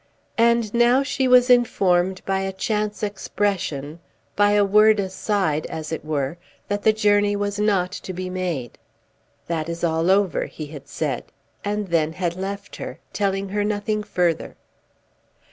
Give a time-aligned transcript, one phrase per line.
[0.39, 3.99] And now she was informed, by a chance expression,
[4.35, 6.39] by a word aside, as it were,
[6.69, 8.79] that the journey was not to be made.
[9.45, 11.25] "That is all over," he had said,
[11.63, 14.55] and then had left her, telling her nothing further.